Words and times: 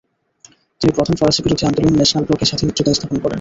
তিনি 0.81 0.91
প্রধান 0.97 1.15
ফরাসি 1.19 1.39
বিরোধী 1.45 1.63
আন্দোলন 1.67 1.93
ন্যাশনাল 1.93 2.23
ব্লকের 2.27 2.49
সাথে 2.51 2.63
মিত্রতা 2.67 2.91
স্থাপন 2.97 3.15
করেন। 3.15 3.29